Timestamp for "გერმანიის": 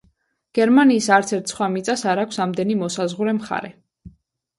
0.59-1.09